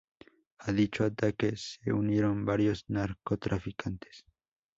A 0.57 0.71
dicho 0.71 1.03
ataque 1.05 1.55
se 1.55 1.93
unieron 1.93 2.43
varios 2.43 2.85
narcotraficantes. 2.87 4.25